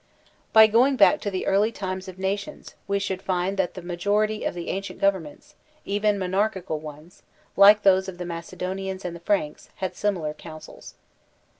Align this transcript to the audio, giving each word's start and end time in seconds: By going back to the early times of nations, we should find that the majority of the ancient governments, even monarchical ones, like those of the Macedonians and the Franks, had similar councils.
By 0.51 0.65
going 0.65 0.95
back 0.95 1.21
to 1.21 1.29
the 1.29 1.45
early 1.45 1.71
times 1.71 2.07
of 2.07 2.17
nations, 2.17 2.73
we 2.87 2.97
should 2.97 3.21
find 3.21 3.55
that 3.57 3.75
the 3.75 3.83
majority 3.83 4.43
of 4.45 4.55
the 4.55 4.69
ancient 4.69 4.99
governments, 4.99 5.53
even 5.85 6.17
monarchical 6.17 6.79
ones, 6.79 7.21
like 7.55 7.83
those 7.83 8.09
of 8.09 8.17
the 8.17 8.25
Macedonians 8.25 9.05
and 9.05 9.15
the 9.15 9.19
Franks, 9.19 9.69
had 9.75 9.95
similar 9.95 10.33
councils. 10.33 10.95